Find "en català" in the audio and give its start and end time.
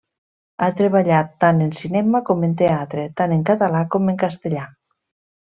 3.39-3.87